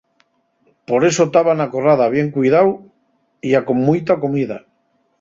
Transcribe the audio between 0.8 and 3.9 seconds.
Por eso taba na corrada bien cuidáu ya con